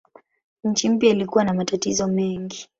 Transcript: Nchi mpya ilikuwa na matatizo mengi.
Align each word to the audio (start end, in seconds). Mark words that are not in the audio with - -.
Nchi 0.63 0.89
mpya 0.89 1.09
ilikuwa 1.09 1.43
na 1.43 1.53
matatizo 1.53 2.07
mengi. 2.07 2.69